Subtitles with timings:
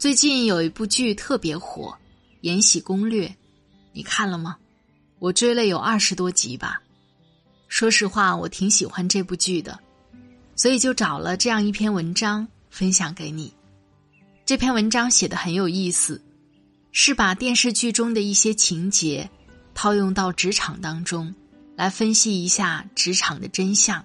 [0.00, 1.88] 最近有一部剧特别火，
[2.40, 3.28] 《延禧攻略》，
[3.92, 4.56] 你看了吗？
[5.18, 6.80] 我追了有二十多集吧。
[7.68, 9.78] 说实话，我挺喜欢这部剧的，
[10.56, 13.52] 所以就找了这样一篇文章分享给你。
[14.46, 16.18] 这篇文章写的很有意思，
[16.92, 19.28] 是把电视剧中的一些情节
[19.74, 21.34] 套用到职场当中，
[21.76, 24.02] 来分析一下职场的真相。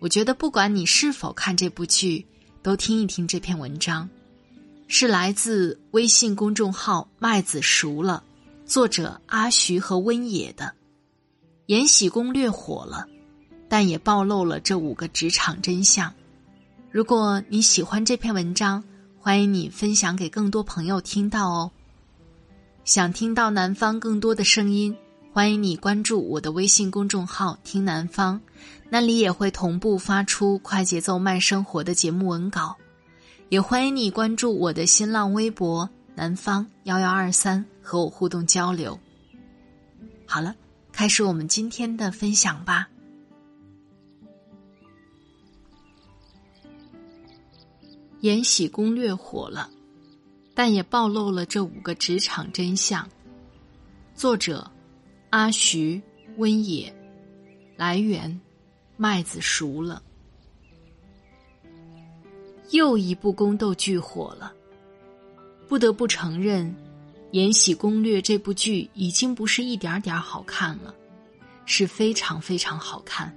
[0.00, 2.26] 我觉得不管你是否看这部剧，
[2.64, 4.10] 都听一听这篇文章。
[4.90, 8.24] 是来自微信公众号“麦子熟了”，
[8.64, 10.64] 作者阿徐和温野的
[11.66, 13.06] 《延禧攻略》火了，
[13.68, 16.12] 但也暴露了这五个职场真相。
[16.90, 18.82] 如果你喜欢这篇文章，
[19.20, 21.70] 欢迎你分享给更多朋友听到哦。
[22.86, 24.96] 想听到南方更多的声音，
[25.34, 28.40] 欢迎你关注我的微信公众号“听南方”，
[28.88, 32.74] 那里也会同步发出快节奏慢生活的节目文稿。
[33.50, 38.98] 也欢迎你关注我的新浪微博“南方幺幺二三”，和我互动交流。
[40.26, 40.54] 好了，
[40.92, 42.86] 开始我们今天的分享吧。
[48.20, 49.70] 《延禧攻略》火了，
[50.54, 53.08] 但也暴露了这五个职场真相。
[54.14, 54.70] 作者：
[55.30, 56.02] 阿徐、
[56.36, 56.94] 温野，
[57.76, 58.38] 来源：
[58.98, 60.02] 麦子熟了。
[62.70, 64.52] 又一部宫斗剧火了，
[65.66, 66.66] 不得不承认，
[67.32, 70.94] 《延禧攻略》这部剧已经不是一点点好看了，
[71.64, 73.34] 是非常非常好看，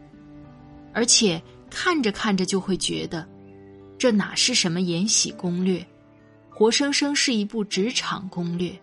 [0.94, 3.28] 而且看着看着就会觉得，
[3.98, 5.80] 这哪是什么《延禧攻略》，
[6.50, 8.78] 活生生是一部职场攻略。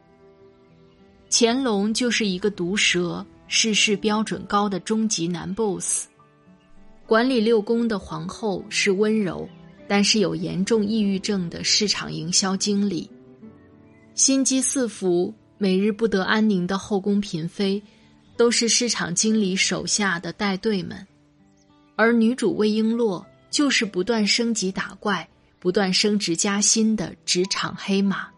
[1.31, 6.07] 乾隆就是一个毒舌、事事标准高的终极男 boss，
[7.07, 9.47] 管理六宫的皇后是温柔。
[9.89, 13.11] 但是有严重抑郁症的市场营销经理，
[14.15, 17.83] 心机四伏、每日不得安宁的后宫嫔妃，
[18.37, 21.07] 都是市场经理手下的带队们，
[21.97, 25.27] 而女主魏璎珞就是不断升级打怪、
[25.59, 28.29] 不断升职加薪的职场黑马。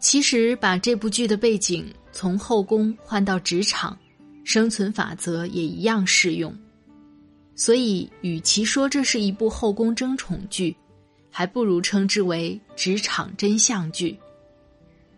[0.00, 3.96] 其实把这部剧的背景从后宫换到职场，
[4.44, 6.52] 生存法则也一样适用。
[7.58, 10.76] 所以，与其说这是一部后宫争宠剧，
[11.28, 14.16] 还不如称之为职场真相剧。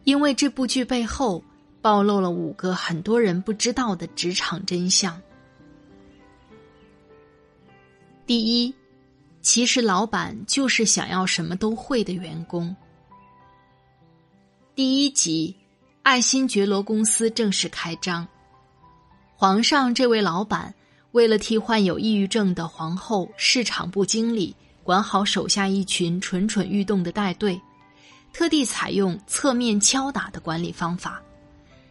[0.05, 1.45] 因为这部剧背后
[1.83, 5.21] 暴露了五个很多人不知道的职场真相。
[8.27, 8.75] 第一，
[9.43, 12.75] 其实老板就是想要什么都会的员工。
[14.75, 15.55] 第一集，
[16.03, 18.27] 爱新觉罗公司正式开张，
[19.37, 20.75] 皇上这位老板。
[21.13, 27.61] 为了替患有抑郁症的皇后市场部经理管好手下一群蠢蠢欲动的带队，
[28.33, 31.21] 特地采用侧面敲打的管理方法，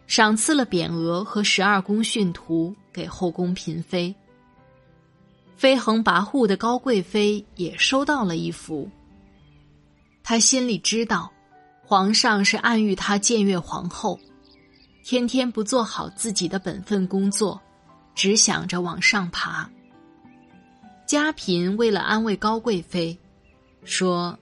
[0.07, 4.13] 赏赐了匾额和十二宫训图给后宫嫔妃。
[5.57, 8.89] 飞横跋扈的高贵妃也收到了一幅。
[10.23, 11.29] 她心里知道，
[11.83, 14.17] 皇上是暗喻她僭越皇后，
[15.03, 17.61] 天天不做好自己的本分工作。
[18.19, 19.69] 只想着往上爬。
[21.05, 23.17] 嘉嫔为了安慰高贵妃，
[23.85, 24.37] 说：“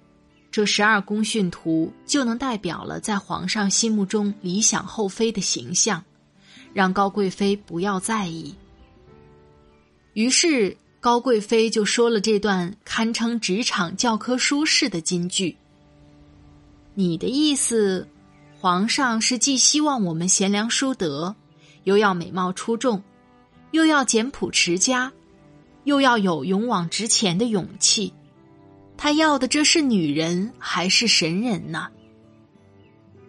[0.49, 6.03] 这十二宫训图就能代表了在皇上心目中理想后妃的形象，
[6.73, 8.55] 让高贵妃不要在意。”
[10.13, 15.55] 于是高贵妃就说了这段堪称职场教科书式的金句
[16.95, 18.07] ：“你的意思，
[18.59, 21.35] 皇上是既希望我们贤良淑德，
[21.83, 22.99] 又要美貌出众。”
[23.77, 25.13] 又要简朴持家，
[25.83, 28.11] 又要有勇往直前的勇气，
[28.97, 31.89] 他要的这是女人还是神人呢？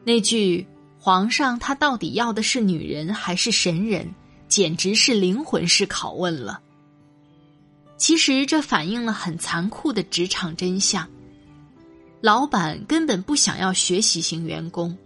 [0.04, 0.66] 那句
[0.98, 4.14] “皇上他到底要的是女人还是神人”，
[4.48, 6.62] 简直是灵魂式拷问了。
[7.98, 11.06] 其实这反映了很残酷的职场真相：
[12.22, 14.96] 老板根本不想要学习型员工，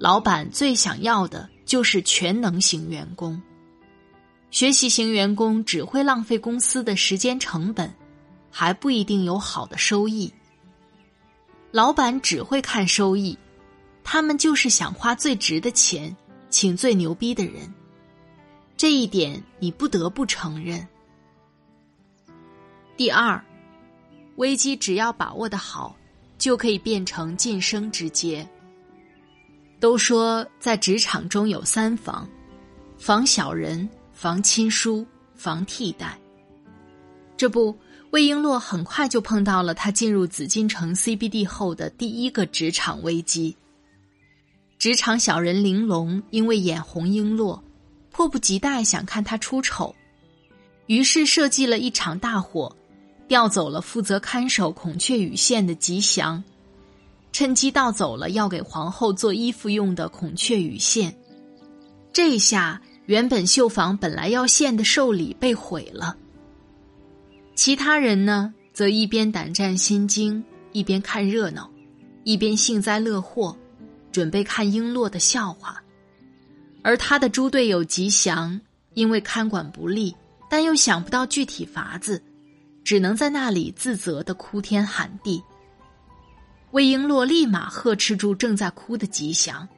[0.00, 3.40] 老板最想要的就是全能型员工。
[4.54, 7.92] 学习型员工只会浪费公司的时间成本，
[8.52, 10.32] 还不一定有好的收益。
[11.72, 13.36] 老板只会看收益，
[14.04, 16.16] 他们就是想花最值的钱，
[16.50, 17.74] 请最牛逼的人。
[18.76, 20.86] 这一点你不得不承认。
[22.96, 23.44] 第二，
[24.36, 25.96] 危机只要把握的好，
[26.38, 28.48] 就可以变成晋升之阶。
[29.80, 32.28] 都说在职场中有三防：
[32.96, 33.90] 防小人。
[34.14, 36.18] 防亲疏，防替代。
[37.36, 37.76] 这不，
[38.10, 43.54] 魏璎珞很快就碰到了她进入紫禁城 CBD 后的第一个职场危机。
[44.78, 47.60] 职场小人玲珑因为眼红璎珞，
[48.10, 49.94] 迫不及待想看他出丑，
[50.86, 52.74] 于是设计了一场大火，
[53.26, 56.42] 调走了负责看守孔雀羽线的吉祥，
[57.32, 61.14] 趁机盗走了要给皇后做衣服用的孔雀羽线。
[62.12, 62.80] 这下。
[63.06, 66.16] 原本绣坊本来要献的寿礼被毁了。
[67.54, 70.42] 其他人呢，则一边胆战心惊，
[70.72, 71.70] 一边看热闹，
[72.24, 73.56] 一边幸灾乐祸，
[74.10, 75.82] 准备看璎珞的笑话。
[76.82, 78.60] 而他的猪队友吉祥，
[78.94, 80.14] 因为看管不力，
[80.50, 82.22] 但又想不到具体法子，
[82.82, 85.42] 只能在那里自责的哭天喊地。
[86.72, 89.68] 魏璎珞立马呵斥住正在哭的吉祥：“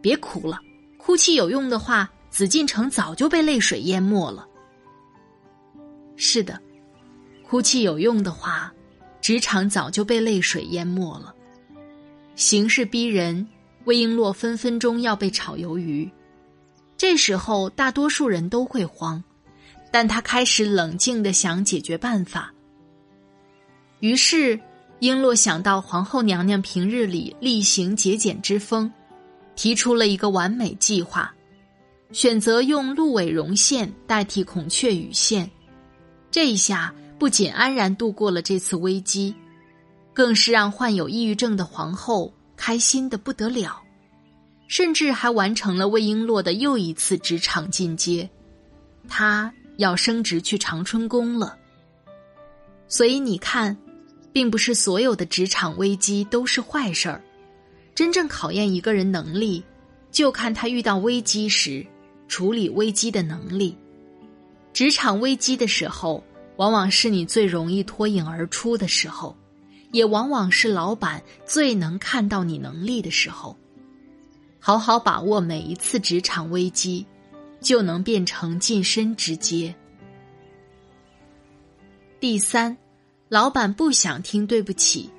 [0.00, 0.58] 别哭了。”
[1.04, 4.46] 哭泣有用的话，紫禁城早就被泪水淹没了。
[6.14, 6.56] 是的，
[7.44, 8.72] 哭泣有用的话，
[9.20, 11.34] 职场早就被泪水淹没了。
[12.36, 13.44] 形势逼人，
[13.84, 16.08] 魏璎珞分分钟要被炒鱿鱼。
[16.96, 19.22] 这时候，大多数人都会慌，
[19.90, 22.54] 但他开始冷静的想解决办法。
[23.98, 24.56] 于是，
[25.00, 28.90] 璎珞想到皇后娘娘平日里厉行节俭之风。
[29.54, 31.32] 提出了一个完美计划，
[32.12, 35.50] 选择用鹿尾绒线代替孔雀羽线，
[36.30, 39.34] 这一下不仅安然度过了这次危机，
[40.12, 43.82] 更是让患有抑郁症的皇后开心的不得了，
[44.68, 48.28] 甚至还完成了魏璎珞的又一次职场进阶，
[49.08, 51.56] 她要升职去长春宫了。
[52.88, 53.76] 所以你看，
[54.32, 57.22] 并不是所有的职场危机都是坏事儿。
[57.94, 59.62] 真正考验一个人能力，
[60.10, 61.86] 就看他遇到危机时
[62.26, 63.76] 处理危机的能力。
[64.72, 66.24] 职场危机的时候，
[66.56, 69.36] 往往是你最容易脱颖而出的时候，
[69.90, 73.56] 也往往是老板最能看到你能力的时候。
[74.58, 77.04] 好好把握每一次职场危机，
[77.60, 79.74] 就能变成晋升之阶。
[82.20, 82.76] 第三，
[83.28, 85.10] 老板不想听对不起。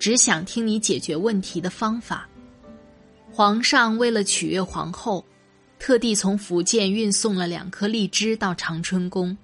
[0.00, 2.26] 只想听你解决问题的方法。
[3.30, 5.24] 皇上为了取悦皇后，
[5.78, 9.36] 特地从福建运送了两颗荔枝到长春宫。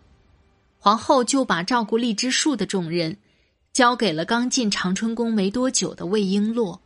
[0.79, 3.17] 皇后就把照顾荔枝树的重任
[3.73, 6.79] 交给了刚进长春宫没多久的魏璎珞，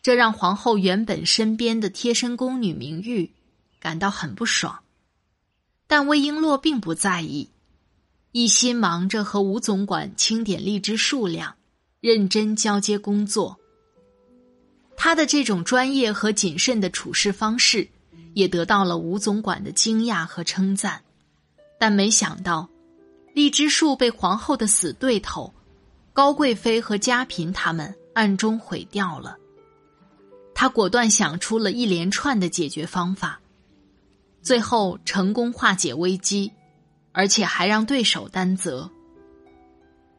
[0.00, 3.30] 这让皇后原本身边的贴身宫女明玉
[3.78, 4.80] 感到很不爽。
[5.86, 7.50] 但魏璎珞并不在意，
[8.32, 11.56] 一心忙着和吴总管清点荔枝数量。
[12.00, 13.60] 认真交接工作，
[14.96, 17.86] 他的这种专业和谨慎的处事方式，
[18.32, 21.02] 也得到了吴总管的惊讶和称赞。
[21.78, 22.70] 但没想到，
[23.34, 25.52] 荔枝树被皇后的死对头
[26.14, 29.36] 高贵妃和嘉嫔他们暗中毁掉了。
[30.54, 33.38] 他果断想出了一连串的解决方法，
[34.40, 36.50] 最后成功化解危机，
[37.12, 38.90] 而且还让对手担责。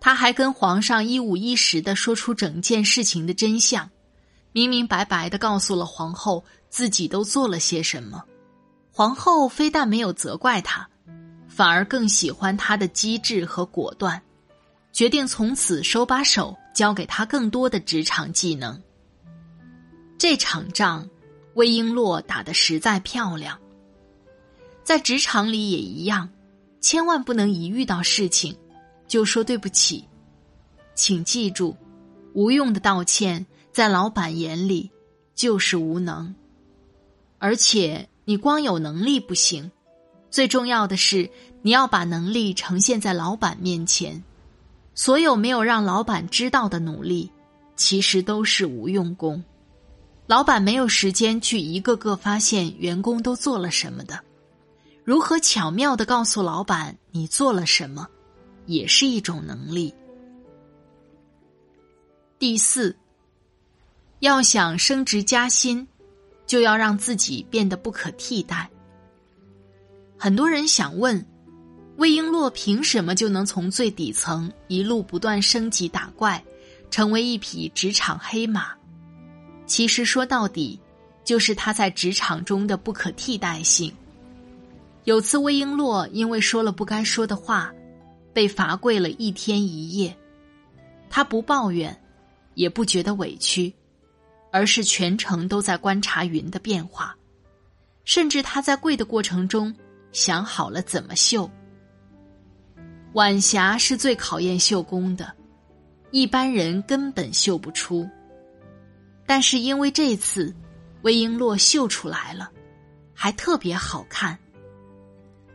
[0.02, 3.88] 他还跟皇上一五一十的说出整件事情的真相，
[4.52, 8.24] 明明白白的告诉了皇后自己都做了些什么。
[8.92, 10.90] 皇后非但没有责怪他，
[11.48, 14.20] 反而更喜欢他的机智和果断，
[14.92, 18.82] 决定从此手把手教给他更多的职场技能。
[20.18, 21.08] 这场仗，
[21.54, 23.56] 魏璎珞打得实在漂亮。
[24.84, 26.28] 在职场里也一样，
[26.82, 28.58] 千万不能一遇到事情。
[29.12, 30.06] 就说对不起，
[30.96, 31.76] 请记住，
[32.32, 34.90] 无用的道歉在老板眼里
[35.36, 36.34] 就是无能。
[37.38, 39.70] 而且你光有能力不行，
[40.30, 41.30] 最重要的是
[41.62, 44.24] 你要把能力呈现在老板面前。
[44.96, 47.30] 所有没有让老板知道的努力，
[47.76, 49.44] 其实都是无用功。
[50.26, 54.18] 老板没有时间去一个个发现员工都做了什么的。
[55.04, 58.08] 如何巧妙的告诉老板你做了什么，
[58.66, 59.94] 也是一种能力。
[62.40, 62.96] 第四，
[64.20, 65.88] 要想升职加薪，
[66.48, 68.70] 就要让自己变得不可替代。
[70.18, 71.24] 很多人想问，
[71.98, 76.44] 魏璎珞凭什么就能从最底层一路不断升级打怪，
[76.90, 78.74] 成为一匹职场黑马？
[79.66, 80.80] 其实说到底，
[81.24, 83.94] 就是她在职场中的不可替代性。
[85.04, 87.74] 有次魏璎珞因为说了不该说的话，
[88.34, 90.16] 被罚跪了一天一夜，
[91.10, 91.98] 他不抱怨。
[92.54, 93.74] 也不觉得委屈，
[94.52, 97.16] 而是全程都在观察云的变化，
[98.04, 99.74] 甚至他在跪的过程中
[100.12, 101.50] 想好了怎么绣。
[103.14, 105.34] 晚霞是最考验绣工的，
[106.12, 108.08] 一般人根本绣不出。
[109.26, 110.54] 但是因为这次，
[111.04, 112.52] 魏璎珞绣出来了，
[113.14, 114.38] 还特别好看。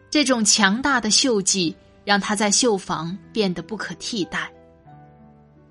[0.09, 1.76] 这种强大的绣技
[2.07, 4.51] 让他在绣房变得不可替代。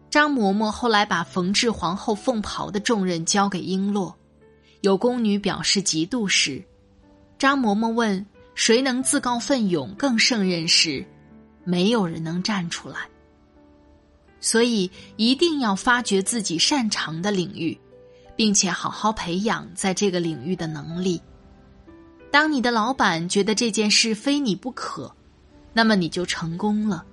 [0.09, 4.13] 张嬷嬷后来把缝制皇后凤袍的重任交给璎珞，
[4.81, 6.61] 有宫女表示嫉妒时，
[7.39, 8.23] 张嬷嬷问
[8.53, 11.05] 谁能自告奋勇更胜任时，
[11.63, 12.97] 没有人能站出来。
[14.41, 17.77] 所以一定要发掘自己擅长的领域，
[18.35, 21.21] 并且好好培养在这个领域的能力。
[22.29, 25.13] 当你的老板觉得这件事非你不可，
[25.75, 27.05] 那么你就成功了，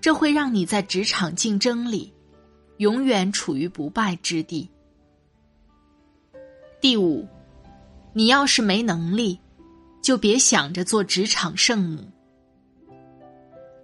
[0.00, 2.12] 这会让你在职场竞争里。
[2.78, 4.66] 永远处于不败之地。
[6.80, 7.28] 第五，
[8.14, 9.38] 你要是没能力，
[10.00, 12.10] 就别想着做职场圣母。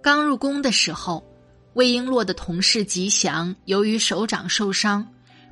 [0.01, 1.23] 刚入宫的时候，
[1.75, 5.07] 魏璎珞的同事吉祥由于手掌受伤，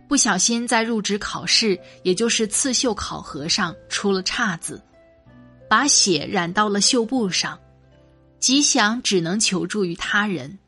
[0.08, 4.82] 不小心在入职考试，也就是刺绣考核上出了岔子，
[5.70, 7.60] 把血染到了绣布上，
[8.46, 10.60] 吉祥只能求助于他人。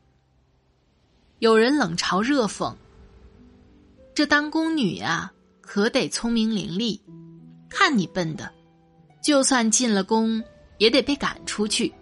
[1.38, 2.74] 有人冷嘲热讽
[4.12, 5.30] ：“这当宫女呀，
[5.60, 6.98] 可得聪明伶俐。
[7.68, 8.52] 看你笨的，
[9.22, 10.42] 就算进了宫，
[10.78, 11.94] 也得被赶出去。”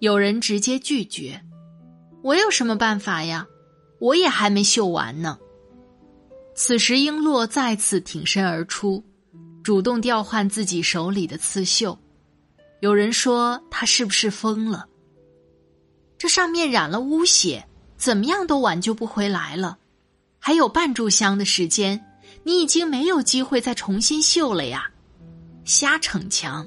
[0.00, 1.42] 有人直接拒绝
[2.20, 3.46] ：“我有什么办法呀？
[4.00, 5.38] 我也还没绣完呢。”
[6.54, 9.02] 此时，璎珞再次挺身而出，
[9.62, 11.98] 主动调换自己手里的刺绣。
[12.80, 14.86] 有人说：“他是不是疯了？
[16.18, 17.66] 这上面染了污血。”
[18.00, 19.76] 怎么样都挽救不回来了，
[20.38, 22.02] 还有半炷香的时间，
[22.44, 24.90] 你已经没有机会再重新绣了呀！
[25.66, 26.66] 瞎逞强。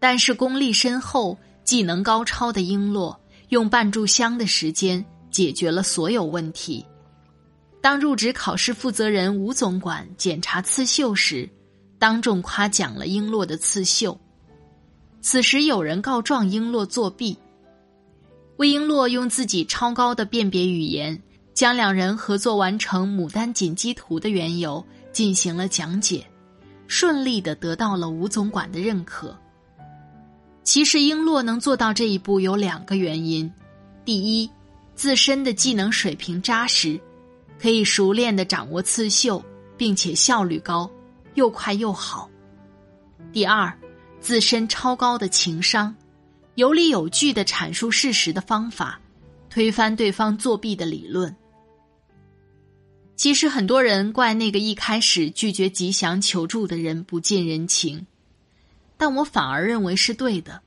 [0.00, 3.14] 但是功力深厚、技能高超的璎珞，
[3.50, 6.82] 用半炷香的时间解决了所有问题。
[7.82, 11.46] 当入职考试负责人吴总管检查刺绣时，
[11.98, 14.18] 当众夸奖了璎珞的刺绣。
[15.20, 17.36] 此时有人告状璎珞作弊。
[18.56, 21.20] 魏璎珞用自己超高的辨别语言，
[21.54, 26.24] 将两人合作完成《牡丹锦鸡图》的缘由进行了讲解，
[26.86, 29.36] 顺利的得到了吴总管的认可。
[30.64, 33.50] 其实璎珞能做到这一步有两个原因：
[34.04, 34.50] 第一，
[34.94, 37.00] 自身的技能水平扎实，
[37.60, 39.42] 可以熟练的掌握刺绣，
[39.76, 40.90] 并且效率高，
[41.34, 42.28] 又快又好；
[43.32, 43.72] 第二，
[44.28, 45.96] 自身超高的情商。
[46.56, 49.00] 有理有据的阐述事实的方法，
[49.48, 51.34] 推翻对方作弊的理论。
[53.16, 58.06] 其实很多人怪那个一开始拒绝吉祥求助的人不近人情，
[58.98, 60.60] 但我反而认为是对的。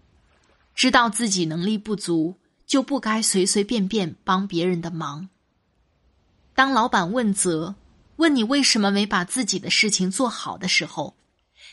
[0.73, 5.29] 知道自己能力不足，就不该随随便便帮别人的忙。
[6.55, 7.75] 当老板问责，
[8.15, 11.15] 问你为什么没把自己的事情做好的时候，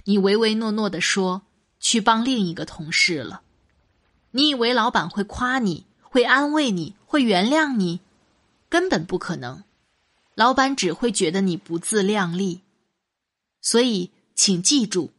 [0.04, 1.44] 你唯唯诺诺的说
[1.80, 3.42] 去帮另一个同事了。
[4.30, 8.00] 你以为老板会夸你，会安慰你，会原谅你？
[8.68, 9.64] 根本不可能，
[10.34, 12.60] 老板只会觉得你不自量力。
[13.62, 15.10] 所以，请记住，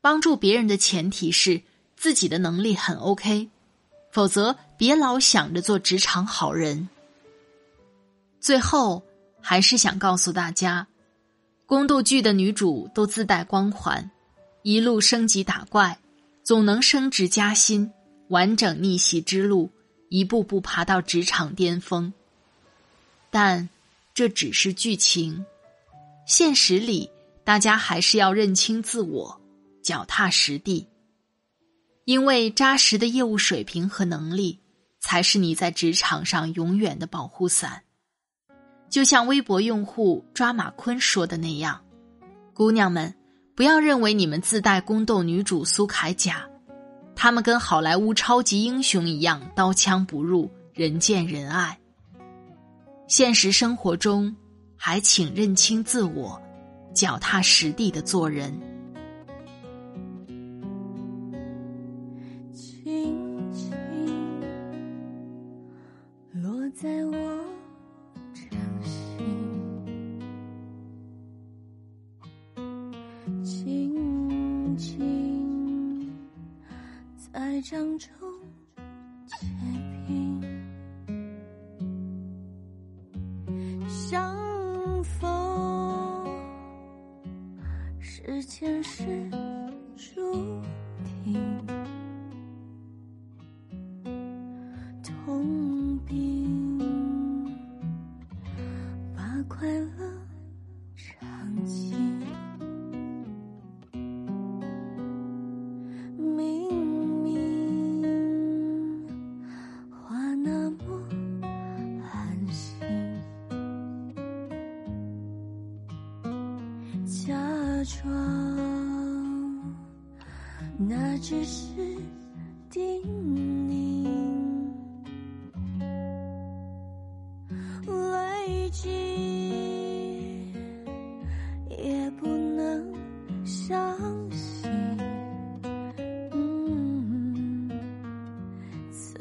[0.00, 1.62] 帮助别人的前提是
[1.96, 3.48] 自己的能力很 OK，
[4.10, 6.88] 否则别老想着做职场好人。
[8.40, 9.02] 最后，
[9.40, 10.86] 还是想告诉大家，
[11.64, 14.10] 宫斗剧的女主都自带光环，
[14.62, 15.98] 一路升级打怪，
[16.42, 17.90] 总能升职加薪。
[18.28, 19.70] 完整逆袭之路，
[20.08, 22.12] 一步步爬到职场巅峰。
[23.30, 23.68] 但
[24.14, 25.44] 这只是剧情，
[26.26, 27.10] 现实里
[27.44, 29.40] 大家还是要认清自我，
[29.82, 30.86] 脚踏实地。
[32.06, 34.58] 因为扎实的业务水平和能力，
[34.98, 37.82] 才是你在职场上永远的保护伞。
[38.88, 41.84] 就像微博用户抓马坤说的那样
[42.54, 43.14] ：“姑娘们，
[43.54, 46.48] 不要认为你们自带宫斗女主苏铠甲，
[47.14, 51.78] 他们跟好莱坞超级英雄一样，刀枪不入，人见人爱。
[53.08, 54.34] 现实生活中，
[54.74, 56.40] 还请认清自我，
[56.94, 58.58] 脚踏实地的做人。”
[62.54, 63.70] 轻轻
[66.32, 67.51] 落在我
[77.62, 78.08] 掌中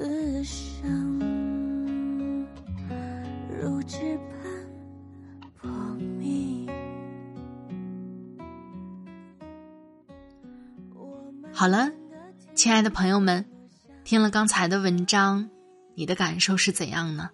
[0.04, 1.20] 此生
[3.62, 4.42] 如纸般
[5.60, 6.68] 破灭。
[11.54, 11.92] 好了，
[12.56, 13.46] 亲爱的朋友们，
[14.04, 15.48] 听了刚才的文章，
[15.94, 17.30] 你的感受是怎样呢？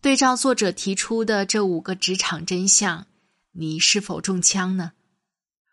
[0.00, 3.08] 对照作者提出的这五个职场真相，
[3.50, 4.92] 你是否中枪呢？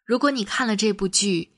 [0.03, 1.51] 如果你看了这部剧，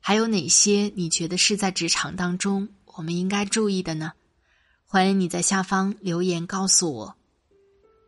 [0.00, 4.12] 还有哪些你觉得是在职场当中我们应该注意的呢？
[4.86, 7.14] 欢迎你在下方留言告诉我。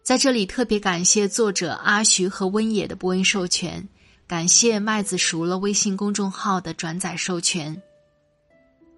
[0.03, 3.87] 在这里特别感谢作者阿徐和温野的播音授权。
[4.27, 7.83] 感谢麦子熟了微信公众号的转载授权。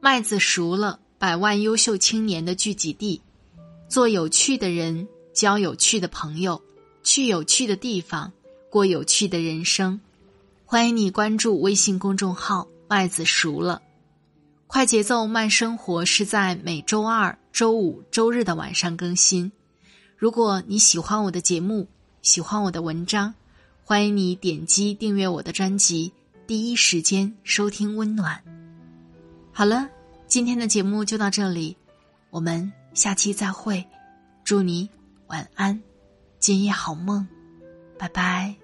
[0.01, 3.21] 麦子熟了，百万优秀青年的聚集地，
[3.89, 6.61] 做有趣的人，交有趣的朋友，
[7.03, 8.33] 去有趣的地方，
[8.71, 10.01] 过有趣的人生。
[10.65, 13.83] 欢迎你关注微信公众号“麦子熟了”。
[14.73, 19.51] 快节奏慢生活是在每周二、周五、周日的晚上更新。
[20.17, 21.89] 如果你喜欢我的节目，
[22.23, 23.35] 喜欢我的文章。
[23.83, 26.13] 欢迎你点击订阅我的专辑，
[26.47, 28.41] 第一时间收听温暖。
[29.51, 29.89] 好了，
[30.29, 31.77] 今天的节目就到这里，
[32.31, 33.85] 我们下期再会。
[34.45, 34.89] 祝你
[35.27, 35.83] 晚安，
[36.39, 37.27] 今夜好梦，
[37.99, 38.60] 拜拜。